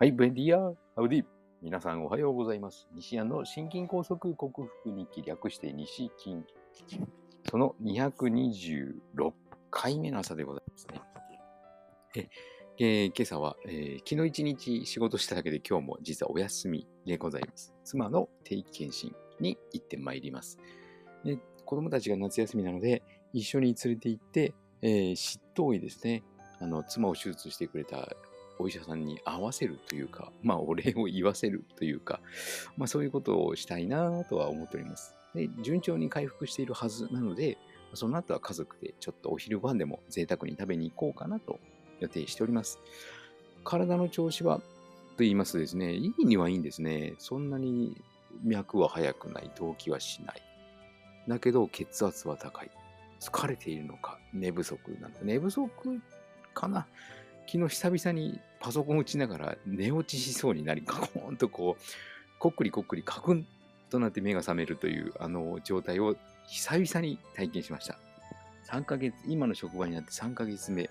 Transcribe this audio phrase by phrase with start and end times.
[0.00, 0.60] はい、ブエンディア、
[0.94, 1.24] ハウディ。
[1.60, 2.86] 皆さんおはようございます。
[2.94, 6.36] 西安の心筋梗塞克服日記略して西筋。
[7.50, 8.94] その226
[9.72, 11.00] 回目の朝でございますね。
[12.14, 12.28] え
[12.78, 17.74] えー今朝は、えー昨日一日仕事しただけで今日も実はお休みでございます。
[17.82, 20.60] 妻の定期検診に行ってまいります。
[21.24, 23.02] で子供たちが夏休みなので
[23.32, 26.22] 一緒に連れて行って、えー執刀医ですね。
[26.60, 28.08] あの妻を手術してくれた
[28.58, 32.20] お医者さんに合わせるというか、まあ、お礼を言わせるというか、
[32.76, 35.14] まあ、そういうことをしたいなとは思っております。
[35.34, 37.58] で、順調に回復しているはずなので、
[37.94, 41.58] その後は家族でちょっとお昼ご飯でも贅沢に食べに行こうかなと
[42.00, 42.78] 予定しております。
[43.64, 44.64] 体の調子は、と
[45.24, 47.14] 言いますとですね、いいにはいいんですね。
[47.18, 47.96] そんなに
[48.42, 50.42] 脈は速くない、動悸はしない。
[51.26, 52.70] だけど、血圧は高い。
[53.20, 55.20] 疲れているのか、寝不足なのか。
[55.22, 56.00] 寝不足
[56.54, 56.86] かな
[57.50, 61.82] 昨日久々にパソコン打ちながら寝落ちしそうになり、カコーンとこう、
[62.38, 63.46] こっくりこっくりカクン
[63.88, 66.14] となって目が覚めるというあの状態を
[66.46, 67.98] 久々に体験しました。
[68.70, 70.90] 3ヶ月、今の職場になって3ヶ月目。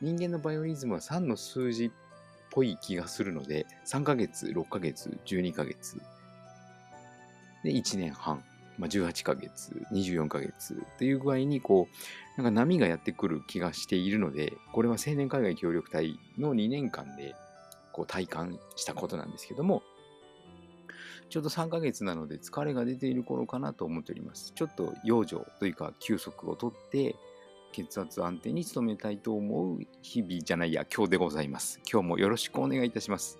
[0.00, 1.90] 人間のバイオリズムは3の数字っ
[2.52, 6.00] ぽい気がするので、3ヶ月、6ヶ月、12ヶ月、
[7.64, 8.44] で、1年半、
[8.78, 11.88] まあ、18ヶ月、24ヶ月という具合に、こ
[12.38, 17.34] う、なんか波がやってくる気がしているので、これは青年海外協力隊の2年間で
[17.92, 19.82] こう体感したことなんですけども、
[21.28, 24.52] ちょうど3ヶ月なので疲れが出ている頃かなと思っております。
[24.54, 27.16] ちょっと養生というか休息をとって、
[27.72, 31.80] 血圧安定に努めたいと思う日々じゃないや、今日でございます。
[31.90, 33.38] 今日もよろしくお願いいたします。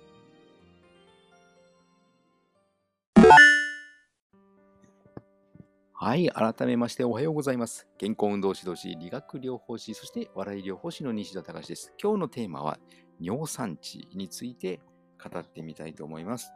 [6.07, 7.85] はい、改めましておはようございます。
[7.97, 11.91] 健康運動指導士、理学療法士、そして笑い療法士の西田隆です。
[12.01, 12.79] 今日のテーマは
[13.19, 14.79] 尿酸値について
[15.21, 16.53] 語ってみたいと思います。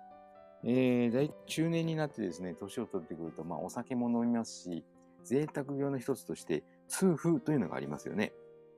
[0.63, 4.85] えー、中年になってですね、年を取ってくると、まあ、お酒も飲みますし、
[5.25, 8.31] 贅沢病の一つとして、痛風というのがありますよね。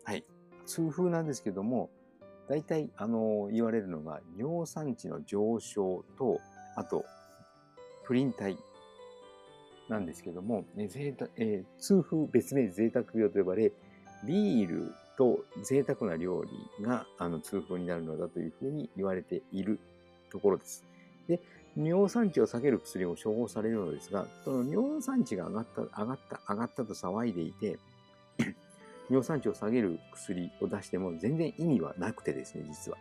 [0.05, 0.25] はい。
[0.65, 1.91] 痛風なんですけども、
[2.49, 6.39] 大体、あの言われるのが、尿酸値の上昇と、
[6.75, 7.05] あと、
[8.05, 8.57] プリン体
[9.93, 13.71] なんですけども、ね贅沢えー痛風別名贅沢病と呼ばれ、
[14.25, 16.43] ビールと贅沢な料
[16.79, 19.79] 理があの痛風になるのだというふうに言われている
[20.31, 20.83] ところです。
[21.27, 21.39] で、
[21.77, 27.77] 尿酸値を下げる薬を処方されるのですが、その尿酸値が上がった、上がった、上がったと騒いでいて、
[29.09, 32.97] 尿酸値を下げる薬を出しても全然意味はなくてですね、実は。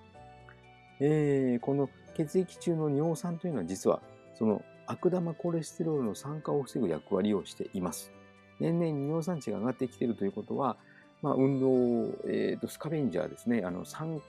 [1.00, 4.02] えーこの血液中の尿酸というのは実は、
[4.34, 8.12] その悪玉コレステロールの酸化を防ぐ役割をしています。
[8.60, 10.76] 年々尿酸値が上がってきているということは、
[11.22, 14.20] まあ、運動、えーと、スカベンジャーですね、あの酸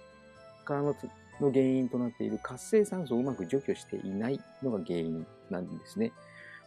[0.63, 0.95] 化の
[1.41, 6.13] の原因となっている活性酸素をうまく除去していないのが原因なんですね。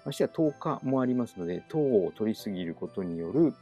[0.04, 3.54] ましては糖化もありますので、糖を取りすぎることによる、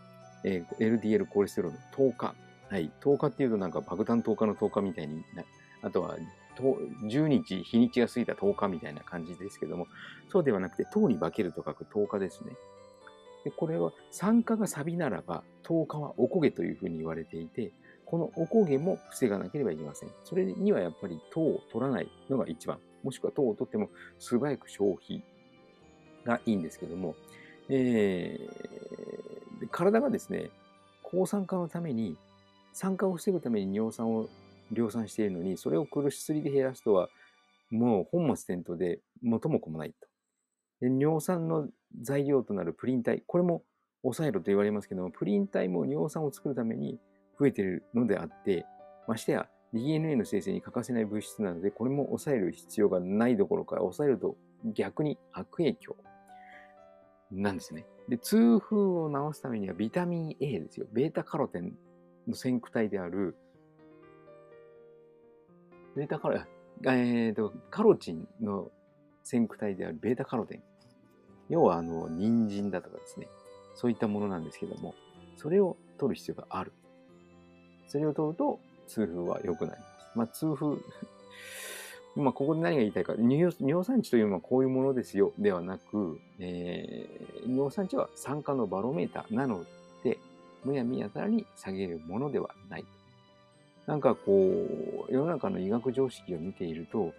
[0.43, 2.35] えー LDL コレステロールの糖化。
[2.71, 5.45] はい、糖化っていうとなんか爆弾糖化の糖化みたいにな、
[5.83, 6.17] あとは
[6.57, 9.87] 10日、日にちが過ぎた10日みたいな感じですけども、
[10.29, 12.53] そうではなくて、糖に化けると書く10日ですね。
[13.45, 17.73] でこれは酸化がサビならば、糖化はおこげというふうに言われていて、
[18.07, 20.11] このおこげも防がなければいけません。
[20.25, 22.79] それにはやっぱり糖を取らないのが一番。
[23.03, 25.23] もしくは糖を取っても素早く消費
[26.25, 27.15] がいいんですけども、
[27.69, 28.95] えー
[29.71, 30.51] 体がですね、
[31.03, 32.17] 抗酸化のために、
[32.73, 34.29] 酸化を防ぐために尿酸を
[34.75, 37.09] 量産しているのに、それを薬で減らすとは、
[37.71, 40.09] もう本末転倒で元も子もないと。
[40.81, 41.69] で尿酸の
[42.01, 43.65] 材料となるプリン体、これも
[44.03, 47.01] 抑えろと言われますけども、プリン体も尿酸を作るために
[47.39, 48.67] 増えているのであって、
[49.09, 54.37] ましてや DNA の生成に欠かせない物質なので、これも抑える必要がないどころか、抑えると
[54.75, 55.97] 逆に悪影響
[57.31, 57.87] なんですね。
[58.09, 60.87] で、痛風を治すためにはビタミン A ですよ。
[60.93, 61.73] ベータカロテン
[62.29, 63.37] の先駆体である、
[65.97, 66.41] ベータカロ、
[66.87, 68.71] えーと、カロチンの
[69.23, 70.63] 先駆体であるベータカロテン。
[71.49, 73.29] 要は、あの、人参だとかですね。
[73.75, 74.95] そういったものなんですけども、
[75.37, 76.73] それを取る必要がある。
[77.87, 80.11] それを取ると、痛風は良くなります。
[80.15, 80.77] まあ、痛風、
[82.17, 89.65] まあ、ここで何が言いたいか、尿尿酸値というのはこういうものですよ、ではなく、えー尿酸値は酸化のバロメーターなの
[90.03, 90.19] で、
[90.65, 92.85] むやみやたらに下げるものではない。
[93.87, 97.13] なんかこう、世の中の医学常識を見ていると、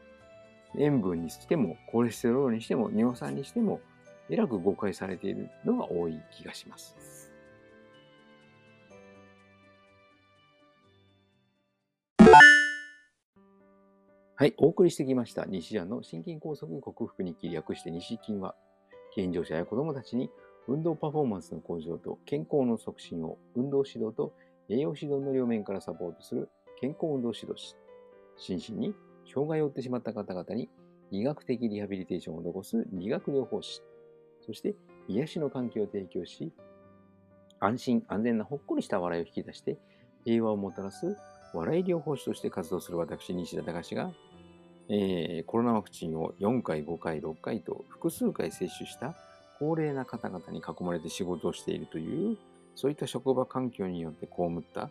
[0.78, 3.80] 塩分にしても、コレステロールにしても、尿酸にしても、
[4.30, 7.32] えらく誤解されているのが多い気がします。
[14.38, 18.56] はい、お送りしてきました西矢の心筋梗塞克服日記略して西筋は、
[19.14, 20.30] 健常者や子供たちに
[20.68, 24.34] 運動パフォーマンスの向上と健康の促進を運動指導と
[24.68, 27.76] 栄養指導の両面からサポートする健康運動指導士。
[28.38, 28.94] 心身に
[29.32, 30.70] 障害を負ってしまった方々に
[31.12, 33.82] 医学的リハビリテーションを施す理学療法士。
[34.46, 34.76] そして
[35.08, 36.52] 癒しの環境を提供し、
[37.60, 39.78] 安心安全なほっこりした笑いを引き出して
[40.26, 41.16] 平和をもたらす
[41.54, 44.12] 笑い療法士として活動する私、西田隆が、
[44.90, 49.16] えー、コロナワクチンを4回、5回、6回と複数回接種した
[49.58, 52.38] 高齢な方々に囲まれて仕事をしているという、
[52.76, 54.90] そういった職場環境によって被った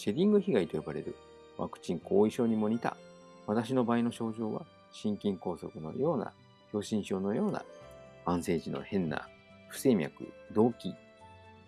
[0.00, 1.14] シェディング被害と呼ばれる
[1.58, 2.96] ワクチン後遺症にも似た
[3.46, 4.62] 私の場合の症状は
[4.92, 6.32] 心筋梗塞のような
[6.70, 7.62] 狭心症のような
[8.24, 9.28] 安静時の変な
[9.68, 10.94] 不整脈、動悸、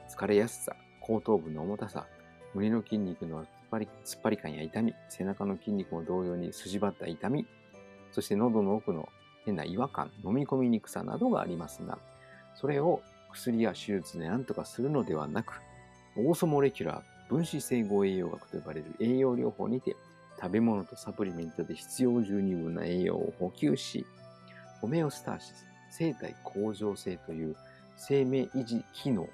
[0.08, 2.06] 疲れやすさ、後頭部の重たさ、
[2.54, 7.44] 胸の筋肉の突っ張り突っ張り感や痛み、背中の筋肉も同様に筋張った痛み、
[8.12, 9.10] そして喉の奥の
[9.44, 11.98] 変な違和感、飲み込みにくさなどがありますが、
[12.54, 15.60] それを薬や手術で何とかするのではなく、
[16.16, 19.96] オーソモレキュラー分子整合栄養学と呼ばれる栄養療法にて、
[20.38, 24.04] 食べ物とサプリメントで必要十二分な栄養を補給し、
[24.82, 27.56] ホメオスターシス、生体向上性という
[27.96, 29.28] 生命維持機能を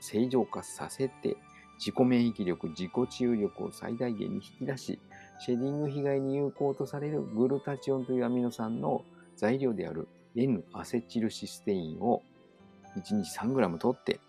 [0.00, 1.38] 正常化させて、
[1.78, 4.98] 自己免疫力、自己治癒力を最大限に引き出し、
[5.38, 9.02] シェディング被害に有効とされるグルタチオンというアミノ酸の
[9.36, 12.22] 材料である N アセチルシステインを
[12.98, 14.20] 1日 3g 取って、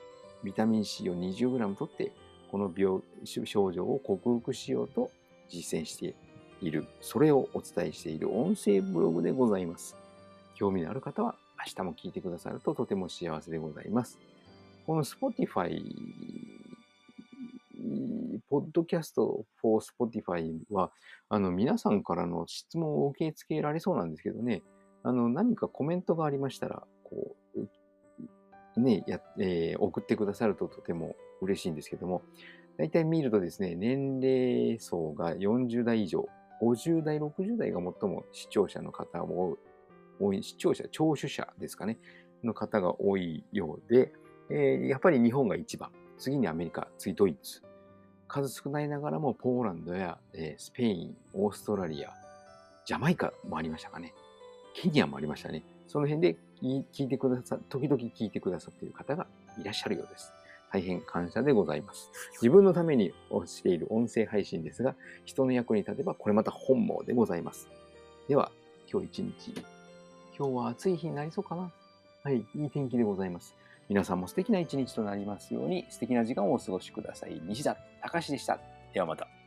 [0.46, 2.14] ビタミン C を 20g 取って、
[2.52, 5.10] この病症状を克服しようと
[5.50, 6.16] 実践して
[6.62, 6.86] いる。
[7.00, 9.96] それをお伝えしている音声ブログでございます。
[10.56, 14.20] 興味のある方は明日も聞いてくださるととても幸せでございます。
[14.86, 15.82] この Spotify、
[18.50, 20.92] ポッドキャスト for Spotify は、
[21.30, 24.62] あの、皆さんからの質問を受け付けられそうなんですけどね、
[25.04, 27.36] あの、何かコメントがありましたら、こ
[28.76, 32.22] う、ね、や、えー、送ってくださるととても嬉しいんですけども、
[32.78, 36.28] 大体見るとですね、年齢層が40代以上、
[36.62, 39.58] 50代、60代が最も視聴者の方も
[40.20, 41.98] 多い、視聴者、聴取者ですかね、
[42.44, 44.12] の方が多いようで、
[44.50, 47.62] えー、やっぱり日本が一番、次にアメリカ、次ドイツ。
[48.28, 52.14] 数少ないながらもポーランドや、えー、スペイン、オーストラリア、
[52.86, 54.14] ジャマイカもありましたかね。
[54.74, 55.64] ケニアもありましたね。
[55.88, 59.28] その辺で聞いてくださ、時々聞いてくださっている方が
[59.60, 60.34] いらっしゃるようです。
[60.72, 62.10] 大変感謝でございます。
[62.42, 63.14] 自分のために
[63.46, 64.96] している音声配信ですが、
[65.26, 67.68] 人の役に立てばこれまた本望でございます。
[68.28, 68.52] では、
[68.92, 69.52] 今日一日、
[70.38, 71.72] 今日は暑い日になりそうかな
[72.24, 73.56] はい、いい天気でございます。
[73.90, 77.42] 皆さんも素敵な一日となりますように素敵な時間をお過ごしください。
[77.44, 78.60] 西田隆でした。
[78.94, 79.41] ではまた。